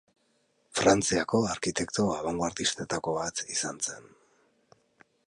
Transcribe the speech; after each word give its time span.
Frantziako 0.79 1.41
arkitekto 1.49 2.07
abangoardistetako 2.15 3.15
bat 3.21 3.45
izan 3.59 3.81
zen. 3.91 4.13